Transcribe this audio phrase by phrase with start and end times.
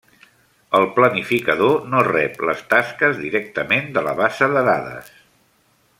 [0.77, 5.17] El planificador no rep les tasques directament de la base de dades.